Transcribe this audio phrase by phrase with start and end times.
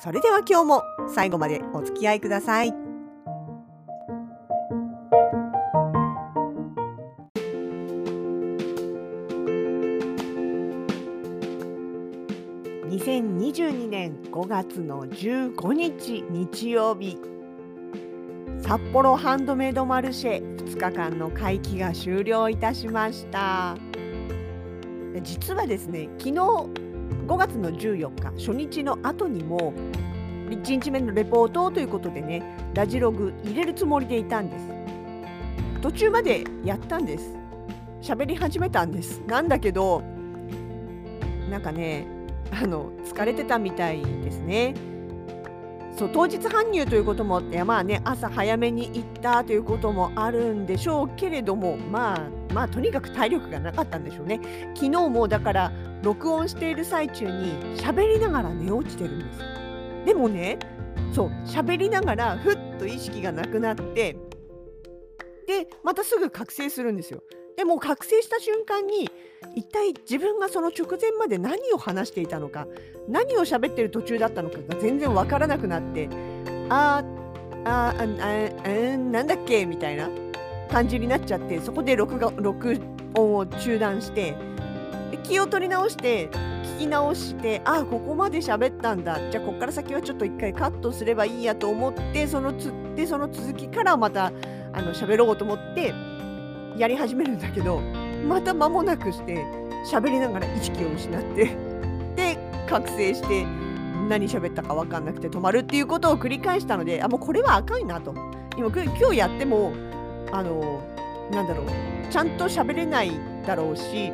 [0.00, 2.92] それでは今日も最後までお付き合いください。
[13.02, 17.18] 2022年5月の15日日曜日
[18.60, 23.76] 札幌ハンドメイドマルシェ2日間の会期が終了いたしました
[25.22, 26.81] 実はですね昨日
[27.32, 29.72] 5月の14日初日の後にも
[30.50, 32.42] 1日目のレポートということでね
[32.74, 34.66] ラジログ入れるつもりでいたんです。
[35.80, 37.34] 途中までやったんです。
[38.02, 39.22] 喋り始めたんです。
[39.26, 40.02] なんだけど
[41.48, 42.06] なんかね
[42.50, 44.74] あの疲れてたみたいですね。
[45.96, 54.40] そう当日搬入ということもあってまあね朝早めに行ったということもあるんでしょうけれどもまあまあとにかく体力がなかったんでしょうね。
[54.74, 59.38] 昨日もだから録音している最中に喋りながら寝落ちてるんです
[60.06, 60.58] でもね
[61.14, 64.16] そう喋りながらふっと意識がなくなって
[65.46, 67.22] でまたすぐ覚醒するんですよ。
[67.56, 69.10] でも覚醒した瞬間に
[69.54, 72.66] 一体自分がその直前まで何を話していたのか
[73.08, 76.08] 何を喋ってる途中だったのかが全然わからなくなって
[76.68, 77.22] あー
[77.64, 79.66] あーああなんだっけ？
[79.66, 80.08] みたいな
[80.70, 82.80] 感じになっちゃってそこで録画録
[83.14, 84.34] 音を中断して
[85.24, 89.30] 気を取り直して聞き直してああここまで喋ったんだ。
[89.30, 94.32] じゃあここから先はちょっと一回カットすればいいやと思ってそのつでその続きからまた
[94.72, 95.92] あの喋ろうと思って
[96.76, 97.80] やり始めるんだけど
[98.26, 99.44] また間もなくして
[99.90, 101.56] 喋りながら意識を失って
[102.16, 102.38] で
[102.68, 103.44] 覚醒して
[104.08, 108.14] 何喋ったか分かんなくて止まるっていうことを繰り返したのであもうこれは赤いなと。
[108.56, 109.72] 今今日やっても
[110.30, 110.82] あの
[111.30, 111.66] なんだろう
[112.10, 113.12] ちゃんと喋れない
[113.46, 114.12] だろうし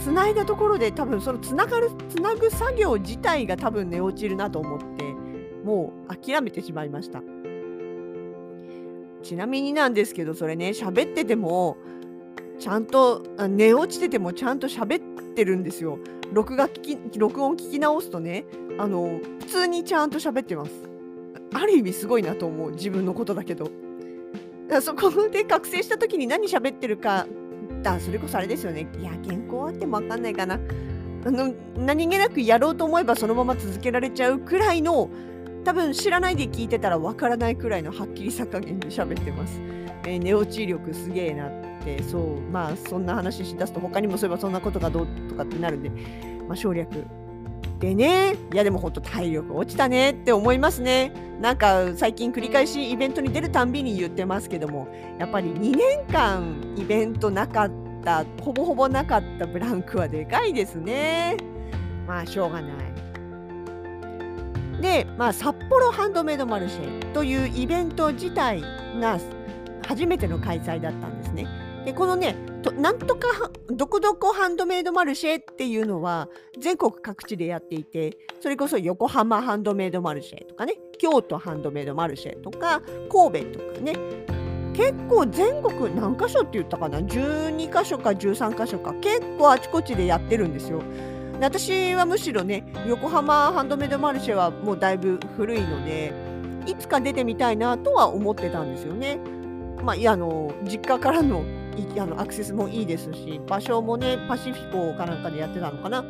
[0.00, 5.04] つないだところで多分そのつながるつなぐ作業自体が多分寝落ちるなと思って
[5.64, 7.20] もう諦めてしまいました。
[9.24, 11.78] ちなみになんですけどそれね喋ってても
[12.60, 15.98] ちゃんと寝落ちててもちゃんと喋ってるんですよ。
[16.32, 18.44] 録画聞き録音聞き直すとね
[18.78, 20.70] あの普通にちゃんと喋ってます。
[21.54, 22.70] ある意味すごいなと思う。
[22.72, 23.70] 自分のことだけど。
[24.80, 27.26] そこで覚醒した時に何喋ってるか
[27.82, 28.88] だそれこそあれですよね。
[28.98, 30.58] いや原稿あっても分かんないかな。
[31.26, 35.08] あの何気なくやろうと思えばそのまま続けられちゃうくらいの
[35.64, 39.60] 多分知らないで聞いてたら分からないくらいのはっきりさ加減で喋ってます、
[40.04, 42.02] えー、寝落ち力すげえなって。
[42.02, 45.90] そうまあそんな話しだすと他にもそういえばそんなことがどうとかってなるんで、
[46.48, 46.88] まあ、省略。
[47.78, 51.12] でねいやでも本当体力落ちたねって思いますね。
[51.40, 54.88] なんか最近繰り返しイベントに出るたんびに言ってますけども。
[55.18, 57.70] やっぱり2年間イベントなかっ
[58.02, 61.36] たほぼほぼなかったブランクはでかいですね。
[62.06, 63.03] まあしょうがない。
[64.80, 68.62] で、まあ、札幌ハンドメイドマルシェというイベント自体
[69.00, 69.18] が
[69.86, 71.46] 初めての開催だったんですね。
[71.84, 73.28] でこのねとなんとか
[73.68, 82.80] どこどこハンドメイドマルシェっていうのは全国各地でやっていてそれこそ横浜ハンドメイドマルシェとかね京都ハンドメイドマルシェとか
[83.12, 83.94] 神戸とかね
[84.72, 90.82] 結構全国何箇所って言ったかな？12箇所か13箇所か結構あちこちでやってるんですよ。
[91.40, 96.12] 私はむしろね横浜ハンドメイドマルシェはもうだいぶ古いので
[96.66, 99.18] いつか出てみたいなとは思ってたんですよね。
[99.82, 101.44] まあ、いやあの実家からの
[101.98, 106.04] あのアクセスもいいですし場所もねパシフィコかなんかでやってたのかな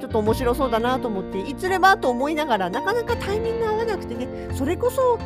[0.00, 5.18] ちょっと面白そうだなと思っていずればと思いながらなかなかタイミング合わなくてねそれこそ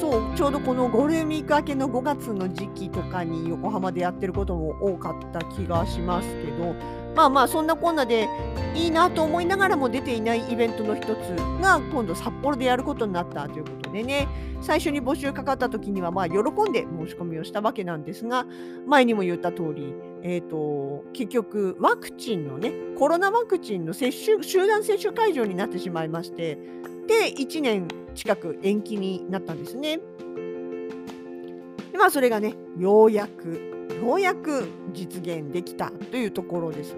[0.00, 6.74] そうちょうどこのゴールデンウィーク明けの5月の時期とかに横浜でやってることも多かった気がしますけど
[7.14, 8.26] まあまあそんなこんなで
[8.74, 11.08] いいなと思いながらも出ていないイベントの一つ
[11.60, 14.26] が今度札幌でやることになったということでね
[14.62, 18.46] 最初に募集かかった時にはまあ喜んで申し込みをしたわけなんですが
[18.86, 26.58] 前にも言った通り、えーと、結局ワクチンのねコロナワクチンの接種集団接種会場になってしまいまして
[27.10, 29.98] で1年近く延期になったんですね。
[31.90, 36.94] でまあそれがねようやくようやく実現できたというところです。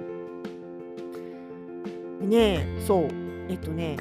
[2.20, 3.08] ねそう
[3.48, 3.96] えっとね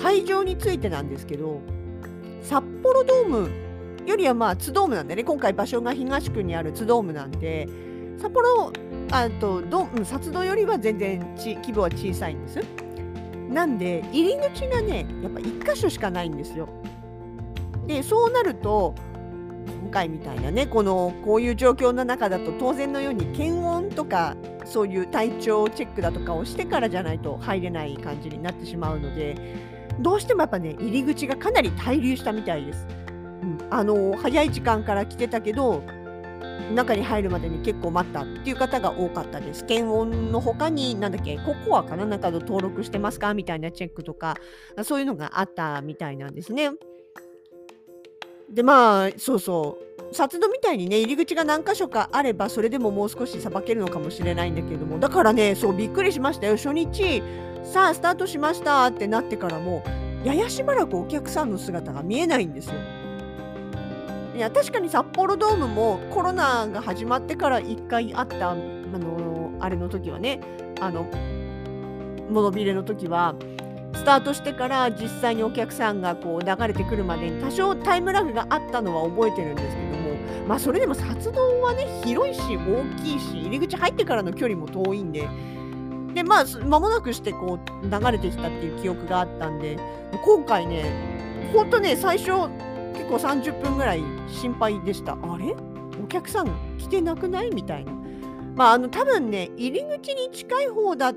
[0.00, 1.60] 会場についてなんですけど
[2.40, 3.50] 札幌ドーム
[4.06, 7.68] よりはまあ津ドームなんでね今回場所が東区にある津ドームなんで
[8.18, 8.72] 札幌
[9.10, 12.85] あとド札ドよりは全然ち規模は小さいんです。
[13.48, 16.68] なんで入り口がねやっぱ1箇所しかないんですよ。
[17.86, 18.94] でそうなると
[19.82, 29.36] 今回みたいなねこのこういう状況の中だと当然のように検温とかそういう体調チェックだとかをしてからじゃないと入れない感じになってしまうので
[30.00, 32.86] どうしてもやっぱね入り口がかなり滞留したみたいです。
[33.42, 35.82] うん、あの早い時間から来てたけど
[36.74, 39.64] 中に入るまでに結構待ったっていう方が多かったです。
[39.64, 44.36] 検温の他に、なんだっけ、ココアかななんかの登録してますかみたいなチェックとか、
[44.82, 46.72] そういうのがあったみたいなんですね。
[48.50, 50.14] で、まあ、そうそう。
[50.14, 56.56] 札戸みたいにね、入り口が何箇所かあれば、それでももう少しさばけるのかもしれないんだけども、だからね、そう、びっくりしましたよ。
[56.56, 57.22] 初日、
[57.64, 59.82] さあ、スタートしましたってなってからも、
[60.24, 62.74] ややしばらくお客さんの姿が見えないんですよ。
[64.36, 70.40] いや、確かに札幌ドームもコロナが始まってから1回あった、あの、あれの時はね、
[70.78, 71.04] あの、
[72.28, 73.34] モノビレの時は、
[73.94, 80.16] スタートしてから実際にお客さんがこう流れてくるまでに多少タイムラグがあったのは覚えてるんですけども
[80.46, 85.26] まあそれでも札道はね広いし大きいし入り口入ってからの距離も遠いんで
[86.14, 89.78] でまあ間もなくしてこう流れてきたっていう記憶があったんで
[90.24, 90.84] 今回ね
[91.54, 92.50] ほんとね最初
[93.08, 95.12] 結構30分ぐらい心配でした。
[95.12, 95.54] あれ？
[96.02, 97.50] お客さん来てなくない？
[97.54, 97.92] みたいな。
[98.56, 101.14] まああの多分ね入り口に近い方だっ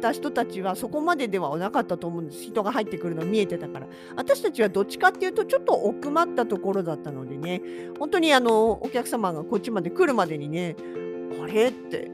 [0.00, 2.42] た人たちはそこまでではなかったと思うんです。
[2.42, 3.86] 人が入ってくるの見えてたから。
[4.16, 7.62] 私たちはどっちかっていうと、ちょっと奥まったところだったのでね、
[8.00, 10.74] 本当にあの、お客様がこっちまで来るまでにね、
[11.40, 11.68] あれ？
[11.68, 12.10] って、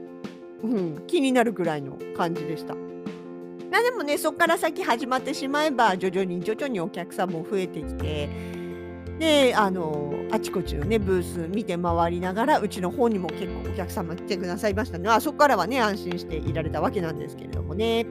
[0.61, 2.75] うん、気になるぐらいの感じでした。
[2.75, 8.29] まあでもね、そこから先始まってしまえば、徐々に徐々にお客さんも増えてきて、
[9.19, 18.05] で、あの、あちこちのね、ブース見て回りながら、うちの方にも結構お客様来てくださいましたので、あそこからはね、安心していられたわけなんですけれどもね。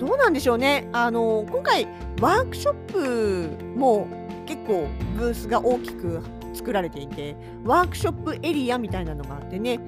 [0.00, 0.88] どうなんでしょうね。
[0.92, 1.86] あの、今回、
[2.20, 4.08] ワークショップも
[4.46, 6.20] 結構ブースが大きく
[6.54, 9.78] 作られていて、ワークショップエリアみたいなのがあってね、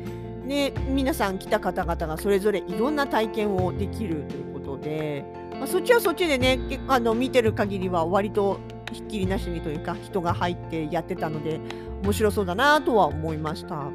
[0.47, 8.61] で、皆さん来た方々がそれぞれいろんな体験をできるということで、まあ、そっちはそっちでね、あの見てる限りは割と
[8.93, 11.61] ひっきりなしにというか人が入ってやってたので
[12.03, 13.91] 面白そうだなとは思いました。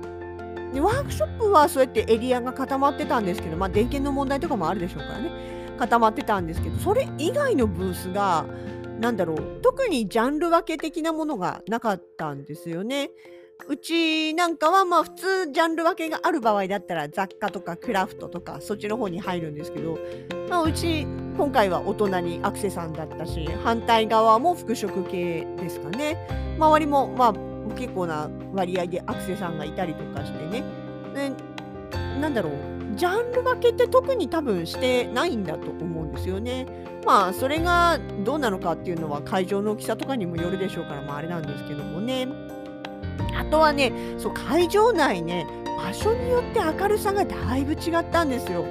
[0.74, 5.32] でワークショップはそうやってエリアが固まってたんですけど、まあ、電源の問題とかもあるでしょうからね
[5.80, 8.46] 固まってたんですけどそれ以外のブースが
[9.00, 13.10] 何だろう特にジャンル分け的なものがなかったんですよね。
[13.68, 20.00] うちなんかはまあ普通ジャンル分けがある場合だったら雑貨とかクラフトとかそっちの方に入るんですけど、
[20.50, 21.04] まあ、うち
[21.38, 26.18] 今回は大人にアクセさんだったし反対側も服飾系ですかね
[26.58, 27.34] 周りもまあ
[27.76, 30.64] 結構な割合でアクセさんがいたりとかしてね
[31.14, 31.32] で
[32.20, 36.68] なんだろうジャンル分けって特に多分してないんだと思うんですよね。
[37.06, 42.28] まあそれがどうなのかっていうのは会場の大きさとかにもよるでしょうからまああれなんですけどもね。
[43.40, 45.48] あとはね、そう会場内ね、
[45.78, 48.66] 場所によって明るさがだいぶ違ったんですよ。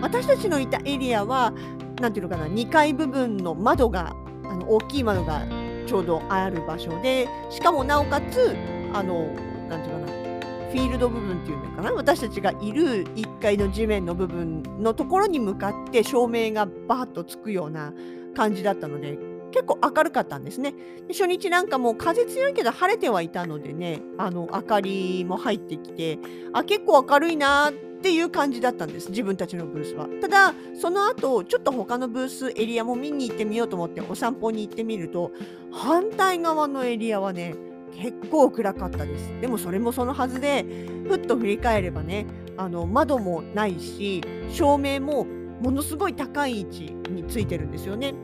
[0.00, 1.52] 私たちのいたエリアは、
[2.00, 5.42] なんていうのかな、2階部分の窓が、あの大きい窓が
[5.86, 8.56] ちょうどある場所で、しかもなおかつ、
[8.94, 9.26] あの、
[9.68, 17.92] なんていうかな、フィールド部分っていうのかな、私たちがいる1階の地面の部分のところに向かって照明がバーッとつくような
[18.34, 19.18] 感じだったので、
[19.50, 20.72] 結構明るかったんですね。
[21.06, 26.18] で初日なんかもう風強いけど晴れてはいたのでね、あの明かりも入ってきて、
[26.52, 30.06] あ、結構明るいなっていう感じだったんです、自分たちのブースは。
[30.20, 35.32] ただ、その後、ちょっと他のブースエリアも見に行ってみようと思ってお散歩に行ってみると、
[35.72, 37.56] 反対側のエリアはね、
[37.96, 39.40] 結構暗かったです。
[39.40, 40.64] でもそれもそのはずで、
[41.08, 42.26] ふっと振り返ればね、
[42.56, 45.26] あの窓もないし、照明も
[45.60, 48.14] ものすごい高い位置についてるんですよね。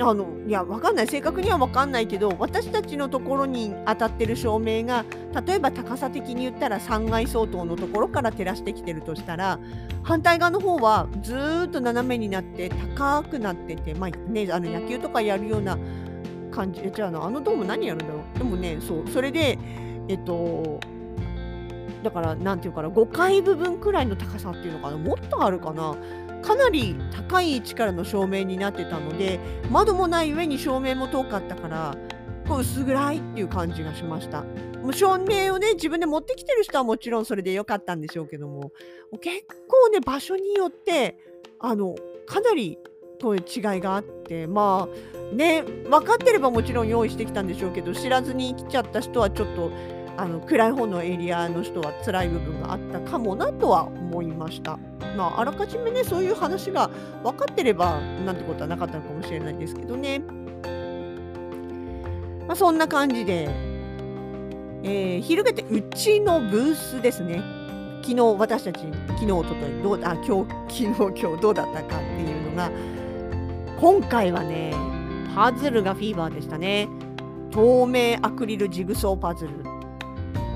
[0.00, 1.08] あのいやわかんない。
[1.08, 5.04] 正確にはわかんないけど私たちのところに当たってる照明が
[5.44, 9.58] 例えば高さ的に言ったら3階相当のところから照らしてきてるとしたら
[10.04, 15.76] 反対側の方はずっと斜めになって高くなってて、まあね、あの野球とかやるような
[16.52, 18.38] 感じじゃああのドーム何やるんだろう？
[18.38, 19.58] でもねそうそれで
[20.08, 20.80] えっと
[22.04, 24.96] だからなんていうかな5階部分くらいの高さっていうのかな？
[24.96, 25.96] もっとあるかな？
[26.42, 29.38] かなり高い位置からの照明になってたので
[29.70, 31.96] 窓もない上に照明も遠かったから
[32.46, 34.44] こう薄暗いっていう感じがしました。
[34.78, 38.72] もう照明をね自分で持ってきてる人はもちろんそれで良かったんでしょうけども
[39.20, 41.18] 結構ね場所によって
[41.58, 42.78] あのかなり
[43.18, 43.40] と違い
[43.80, 44.88] があってま
[45.32, 49.70] あね分かってればもちろん用意してきたんでしょうけど知らずに来ちゃった人はちょっと
[50.18, 54.76] あの暗い方のエリアの人は辛い部分があったかもなとは思いました。
[55.16, 56.90] まあ、あらかじめねそういう話が
[57.22, 60.20] 分かってればなんてことはなかったのかもしれないですけどね。
[62.48, 63.48] まあ、そんな感じで、
[64.82, 67.40] えー、昼げてうちのブースですね。
[68.02, 72.70] 昨日私たち昨日おとといどうあ今日昨日今日どうだったかっていうのが
[73.78, 74.74] 今回はね
[75.34, 76.88] パズルがフィーバーでしたね。
[77.50, 79.67] 透明アクリルジグソーパズル。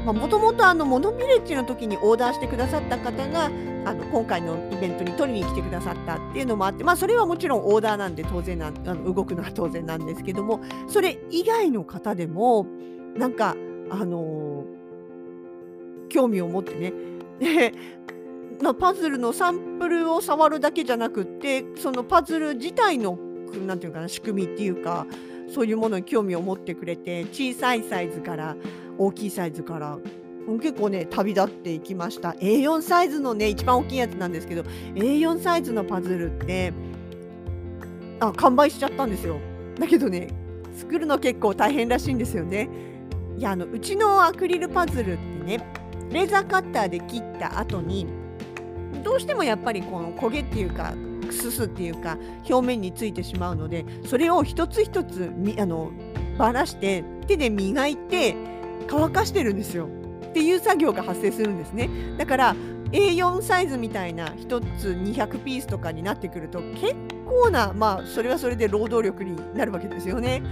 [0.05, 3.45] もともとあのモノビレッジの時にオーダーしてくださった方が
[3.85, 12.67] あの今回のイベントに取りに来てくださったっていうのもあって、まあ、それはもちろんオーダーなんで当然なあの動くのは当然なんですけどもそれ以外の方でも
[13.17, 13.55] なんか
[13.91, 16.93] あのー、興味を持ってね
[17.39, 17.73] で、
[18.61, 23.19] ま、パズルのサンプルを触るだけじゃなくってそのパズル自体の
[23.67, 25.07] なんていうかな仕組みっていうか
[25.53, 28.57] そういうものに興味を持ってくれて小さいサイズから
[28.99, 29.99] 大きいサイズから。
[30.61, 32.31] 結構ね旅立っていきました。
[32.31, 34.63] A4 サイズのね一番大きいやつなんですけど
[34.97, 36.73] A4 サイズのパズルって
[38.19, 39.39] あ完売しちゃったんですよ。
[39.79, 40.29] だけどね
[40.77, 42.69] 作るの結構大変らしいんですよね。
[43.39, 45.65] いやあのうちのアクリルパズルってね
[46.11, 48.07] レーザーカッターで切った後に
[49.05, 50.93] どうしてもやっぱりこの焦げっていうか
[51.31, 52.19] すすっていうか
[52.51, 55.93] 表面についてしまうのでそれを一つ一つあの
[56.37, 58.35] ばらして手で磨いて
[58.87, 59.89] 乾かしてるんですよ。
[60.27, 61.89] っていう作業が発生するんですね。
[62.19, 62.57] だから
[62.93, 66.95] A4 サイズみたいな1つ200ピースとかになってくると結
[67.27, 70.43] 構なまあそれはそれで労働力になるわけですよね。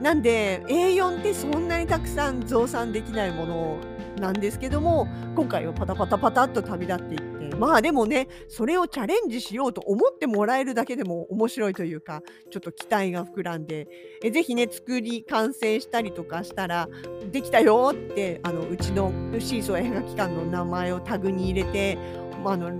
[0.00, 3.76] なんで A4 ってそんなにたくさん増産できないもの
[4.18, 13.88] なんですけども今回はパタパタパタっと旅立っていってまあでもねそれをチャレンジしようと思ってもらえるだけでも面白いというかちょっと期待が膨らんで
[14.22, 16.88] えぜひね作り完成したりとかしたら
[17.30, 21.98] できたよってあのうちのシーソー映画機関の名前をタグに入れて、
[22.42, 22.70] まあ、あの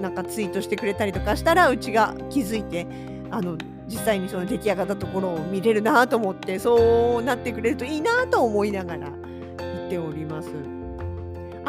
[0.00, 2.86] なんかツイートしてくれたりとかしたらうちが気づいて
[3.30, 9.10] あの実際にその出来上がったところを見れるなと思ってそうなってくれるといいなと思いながら
[9.58, 10.71] 言っております。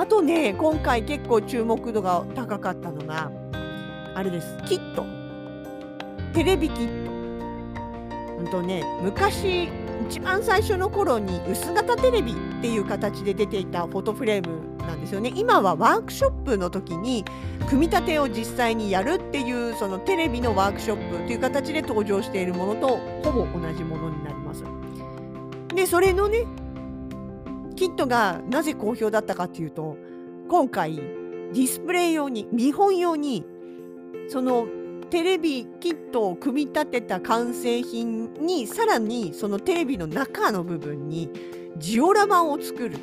[0.03, 3.31] あとね、今回結構注目度が高かったのが、
[4.15, 5.05] あれです、キット。
[6.33, 7.11] テレビキット。
[8.37, 9.69] うんとね、昔、
[10.09, 15.31] 一番最初の頃に薄型テレビっていう形で出ていたフォトフレームなんですよね。
[15.37, 17.23] 今はワークショップの時に
[17.69, 24.65] 組み立てを実際にやるっていうそのテレビのワークショップという形で登場しているものとほぼ同じものになります。
[25.73, 26.45] で、それのね、
[27.73, 29.97] キットがなぜ好評だったかっていうと
[30.49, 33.45] 今回ディスプレイ用に見本用に
[34.29, 34.67] その
[35.09, 41.29] テレビキットを組み立てた完成品にさらにそのテレビの中の部分に
[41.77, 42.97] ジオラマを作る。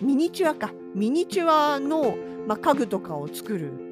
[0.00, 0.72] ミニチュアか。
[0.94, 2.16] ミニチュアの、
[2.46, 3.89] まあ、家具とかを作る。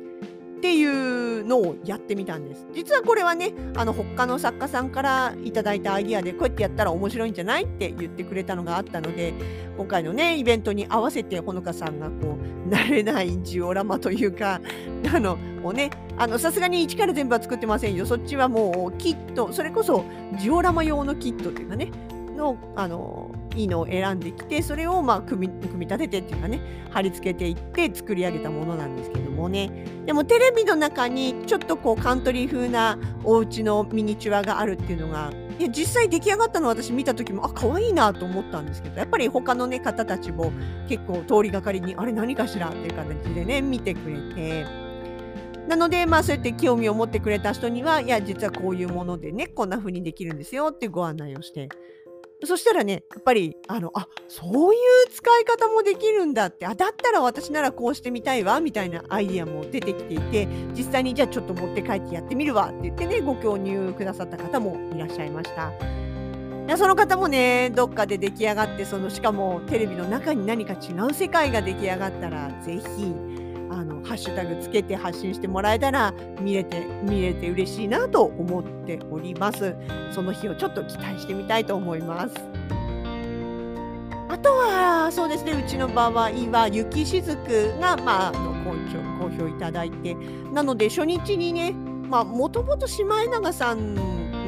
[0.58, 2.66] っていうのをやってみたんです。
[2.74, 9.34] 実はこれはね、あの他の作家さんからいただいたアイディアで、こうやってやったら面白いんじゃないって言ってくれたのがあったので、
[9.76, 12.36] 今回のね、イベントに合わせて、ほのかさんがこ
[12.66, 14.60] う、慣れないジオラマというか、
[15.14, 18.04] あの、もうね、あの、さすがに一から全部は作ってませんよ。
[18.04, 20.04] そっちはもうキット、それこそ
[20.40, 21.92] ジオラマ用のキットというかね、
[22.38, 40.52] の、あの、いいのを選んできてそれをまあ組み組み立ててっていうかね貼り付けていって作り上げたものなんですけどもねでもテレビの中にちょっとこうカントリー風なお家のミニチュアがあるっていうのがいや実際出来上がったの私見た時もあ可愛いなと思ったんですけどやっぱり他の、ね、方たちも
[40.88, 42.68] 結構通りがかりにあれ何かしら？
[42.68, 44.88] っていう形でね見てくれて。
[45.68, 51.68] なので、まあ、そうやって興味を持ってくれた人には、いや、実はこういうものでね、こんな風にできるんですよってご案内をして
[52.45, 65.73] そしたらね、やっぱり、あの、あ、そういう使い方もできるんだって、あ、だったら私ならこうしてみたいわ、みたいなアイディアも出てきていて、実際にじゃあちょっと持って帰ってやってみるわって言ってね、ご購入くださった方もいらっしゃいました。
[66.68, 73.14] いやその方もね、どっかで出来上がって、その、しかもテレビの中に何か違う世界が出来上がったら、ぜひ、
[73.70, 79.75] あのハッシュタグつけて発信してもらえたら見れて見れて嬉しいなと思っております。
[80.12, 82.34] その日をちょっと期待してみたいと思います。
[84.28, 88.72] あとはそうですねうちの場合は雪しずくがまあ好
[89.18, 90.14] 評好評いただいて
[90.52, 93.94] なので初日にねまあもともとシマエナガさん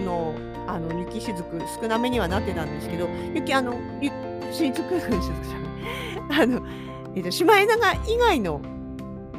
[0.04, 0.34] の
[0.66, 3.74] あの雪しずく少なめにはなってたんですけど雪あの
[4.52, 5.58] しずくしずくじゃ
[6.28, 6.62] ないあの
[7.16, 8.60] えっと、シマエナガ以外の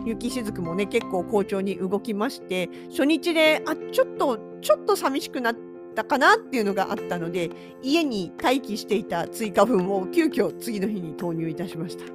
[0.05, 5.55] 雪しずくもね結構好調に動きまして初日であちょっとちょっと寂しくなっ
[5.95, 7.49] たかなっていうのがあったので
[7.81, 12.05] 家に待機していた追加分を急遽次の日に投入いたしました。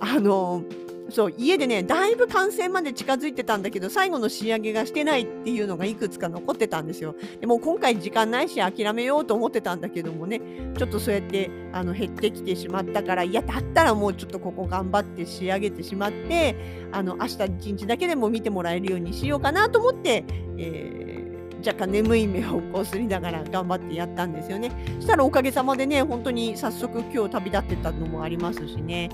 [0.00, 0.62] あの
[1.10, 7.14] そう家でねだいぶ完成まで近づいてたんだけど最後の仕上げがしてないっていうのがいくつか残ってたんですよ。
[7.40, 10.40] でも今回時間ないし諦めようと思ってたんだけどもね
[10.76, 16.54] ちょっとそうやってあの減ってきてしまったからいやだったらもうちょっとここ頑張って仕上げてしまって
[16.92, 20.24] あの明日一日だけでも見てもらえるようにしようかなと思って、
[20.58, 24.70] えー、若干眠い目をこすりながら頑張ってやったんですよね。
[24.96, 29.08] そしたらおかげさまでね本当に早速今日旅立ってたのもありますしね。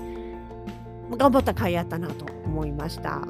[1.11, 3.21] 頑張った甲斐あったなと思いました。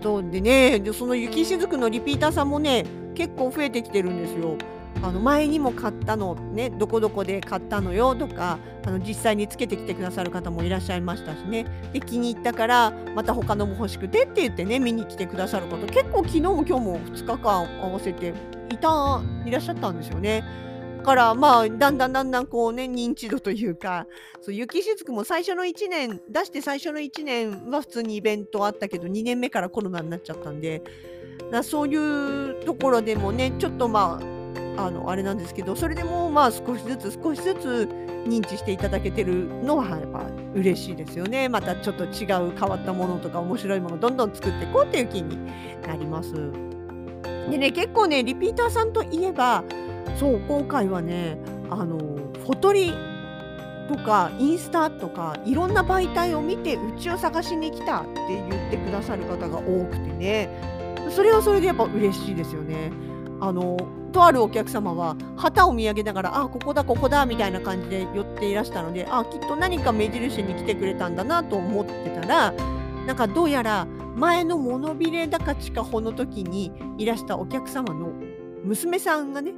[0.00, 4.56] とでねその雪しずくのリピーターさんもね結構増えてきてるんですよ。
[5.02, 18.32] あの前にも買ったのねどこどこで買ったのよとかあの実際につけてきてくださる方もいらっしゃいましたしねで気に入ったからまた他のも欲しくてって言ってね見に来てくださる方結構昨日も今日も2日間合わせて
[18.70, 20.42] いたいらっしゃったんですよね。
[21.06, 24.06] からまあだんだんだんだんこうね認知度というか
[24.42, 30.82] そう雪しずくも最初の1年出して最初の1年は普通にイベントあったけど2年目からコロナになっちゃったんで
[31.52, 34.20] だそういうところでもねちょっとま
[34.76, 37.88] ああのあれなんですけどそれでもまあ少しずつ少しずつ
[38.26, 45.38] 認知していただけてるのはやっぱ嬉しいですよねまたちょっと違う変わったものとか面白いものをどんどん作っていこうっていう気に
[45.86, 46.32] なります。
[47.48, 49.62] でね結構ねリピーターさんといえば
[50.18, 51.38] そう今回はね
[51.70, 52.92] あのフォトリ
[53.88, 60.48] とかインスタとかいろんな媒体を見てうちを探しに来たって言ってくださる方が多くてね
[61.10, 62.90] それはそれでやっぱ嬉しいですよね。
[63.40, 63.76] あの
[64.12, 72.52] とあるお客様は旗を見上げながらあここだここだみたいな感じで寄っていらしたのであきっと何か目印に来てくれたんだなと思ってたら
[73.06, 73.86] なんかどうやら
[74.16, 78.10] 前の物ビレか地下穂の時にいらしたお客様の
[78.64, 79.52] 娘さんがね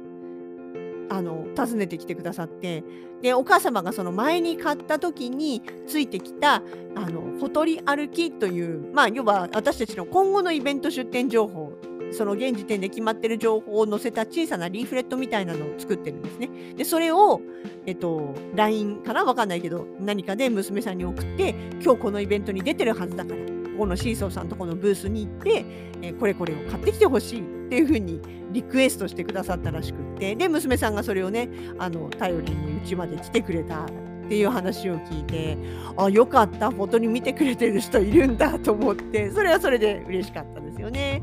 [1.09, 2.83] あの訪ねてきてくださって
[3.21, 6.55] でお母様がその前に買った時についてきた
[6.95, 11.73] あのフォトリ歩きというまあ要は私たちの今後のイベント出店情報
[12.11, 16.49] その現時点で決まってる情報を載せた小さなリーフレットみたいなのを作ってるんですね。
[16.75, 17.39] でそれを、
[17.85, 19.23] えっと、LINE かな？
[19.25, 23.39] わかんないけど何かで娘さんに送って今日このイベントに出てるはずだから
[23.79, 25.65] このシーソーさんとこのブースに行って、
[26.01, 28.19] えこれこれを買ってきてほしいっていうふうに
[28.51, 33.87] リクエストしてくださったらしくってで娘さんがそれをねあの頼りにうちまで来てくれたっ
[34.27, 35.57] ていう話を聞いて
[35.97, 41.21] あよかった本当に見てくれてる人いるんだと思ってそれはそれで嬉しかったですよね。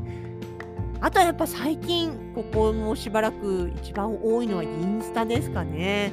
[0.99, 6.11] あとはやっぱ最近ここもしばらく一番多いのはインスタですかね。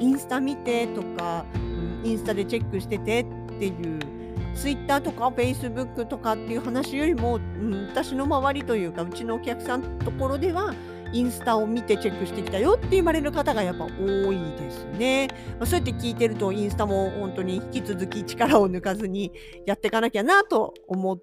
[0.00, 3.26] インスタ見てとか、うん、インスタでチェックしててっ
[3.58, 4.23] ていう
[4.54, 10.74] ツイッターとかフェイスブックとかっていう話よりも、うん、私の周りというかうちのお客さんのところでは
[11.12, 15.28] インスタを見てチェックしてきたよって言われる方がやっぱ多いですね。
[15.58, 19.32] まあ、そうやって聞いてるとインスタも本当に引き続き力を抜かずに
[19.64, 21.18] やっていかなきゃなと思っ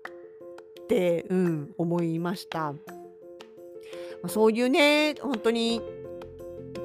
[0.87, 2.71] て、うん、思いました。
[2.71, 5.81] まあ、そういうね本当に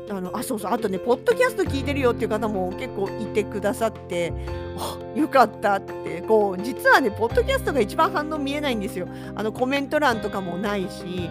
[0.08, 4.32] あのあそうそうあとねポッドキャスト聞いてるよっていう方も結構いてくださって
[4.78, 9.08] あよかったってこう実はねポッドキャストが一番反応見えないんですよ。
[9.34, 11.28] あのコメント欄とかもないし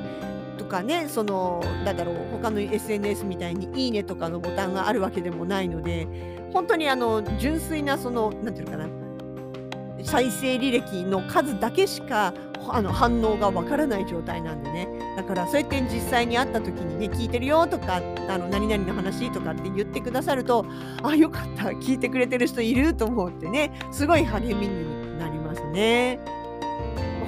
[0.57, 6.07] とかねそのなんだろう他の SNS みたいに「いいね」とかのボタンがあるわけでもないので
[6.51, 8.94] 本当にあの純粋なその何て言うのかな
[10.05, 12.33] 再生履歴の数だけしか
[12.69, 20.65] あの反応がわからない状態なんでねだからそうやって実際に会った時にね聞いてるよとかあの何々の話とかって言ってくださると
[21.03, 26.19] あよかった聞いてくれてる人いると思ってねすごい励みになりますね。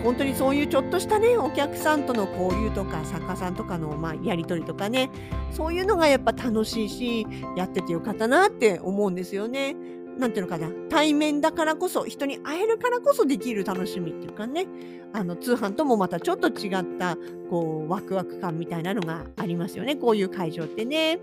[0.03, 5.09] 本当にそういうちょっとしたねお客さんとの交流とか作家さんとかの、まあ、やり取りとかね
[5.51, 9.75] そういうのがやっぱ楽しいしやっててよかったなって思うんですよね。
[10.17, 10.69] なんていうのかな？
[10.89, 14.65] 対面だからこそ人に会えるからこそできる楽しみっていうかね。
[15.13, 17.17] あの通販ともまたちょっと違った
[17.49, 19.95] こうワクワク感みたいなのがありますよね。
[19.95, 21.19] こういう会場ってね。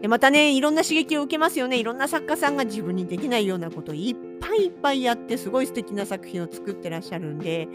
[0.00, 1.78] でまたねいろんな刺激を受けますよね。
[1.78, 7.68] いろんな作家さんが自分にできないようなことをいっぱいいっぱいやってすごい素敵な作品を作ってらっしゃるんで。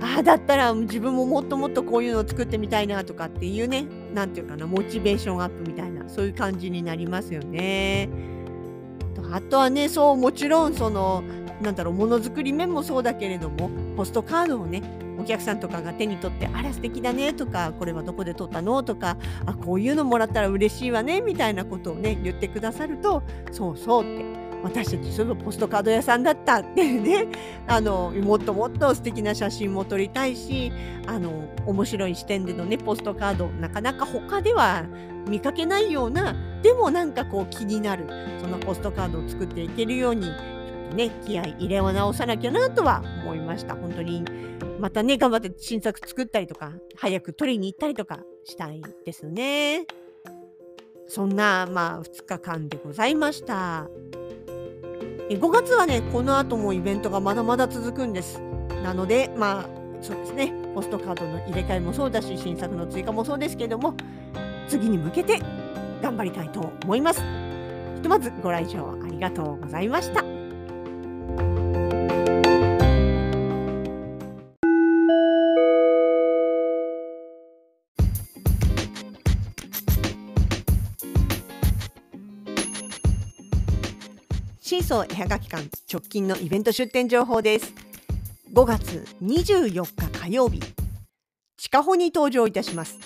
[0.00, 3.84] ああだったら自分ももっともっとこういうのを作ってみたいなとかっていうね
[4.14, 8.08] 何て言うかなモチベーションアップみたいなそういう感じになりますよね。
[9.32, 11.22] あとはねそうもちろんその
[11.62, 14.82] なんだろうものづくり面もそうだけれどもポストカードをね
[15.20, 24.24] お客さんとかが手に取って「あら素敵だね」とか「これはどこで撮ったの?」とか「あこういうのもらったら嬉しいわね」みたいなことをね言ってくださるとそうそうって
[24.62, 27.26] 私たちそういえばポストカード屋さんだったっていうね。
[27.66, 30.72] あのもっともっと素敵な写真も撮りたいし
[31.06, 34.84] あの面白い視点でのねポストカードなかなか他では
[35.28, 38.06] 見かけないようなでもなんかこう気になる
[38.40, 43.74] そのポストカードを作っていけるようにちょっとね気合い入れを直さなきゃなとは思いました。
[43.74, 44.24] 本当に。
[44.78, 49.86] またね頑張って新作作ったりとか早く取りに行ったりとかしたいですね。
[51.08, 53.88] そんなまあ2日間でございました。
[55.36, 58.40] 5月はねこの後もイベントがまだまだ続くんです。
[58.82, 59.68] なのでまあ
[60.00, 60.52] そうですね。
[60.74, 63.94] ポストカードの入れ替えもそうだし新作の追加もそうですけども
[64.68, 65.40] 次に向けて
[66.00, 67.22] 頑張りたいと思います。
[67.96, 70.27] ひとまずご来場ありがとうございました。
[84.88, 87.74] シーソー絵はがき館直近のイベント出店情報です。
[88.54, 90.62] 5月24日火曜日
[91.58, 92.98] 地下穂に登場いたします。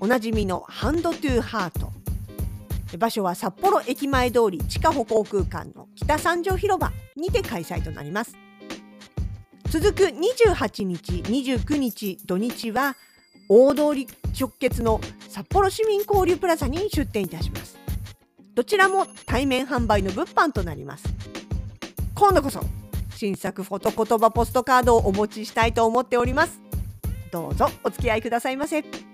[0.00, 2.96] おなじみのハンドトゥーハート。
[2.96, 8.34] 場所は札幌駅前通り地下歩行空間の北三条広場にて開催となります。
[9.68, 12.96] 続く28日29日土日は
[13.50, 14.08] 大通り
[14.40, 17.79] 直結の札幌市民交流プラザに出店いたします。
[18.60, 21.04] どちらも対面販売の物販となります
[22.14, 22.60] 今度こそ
[23.16, 26.60] 新作フォト言葉ポストカードをお持ちしたいと思っております
[27.32, 29.09] どうぞお付き合いくださいませ。